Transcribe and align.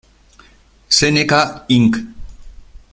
Seneca 0.89 1.63
Inc. 1.67 1.97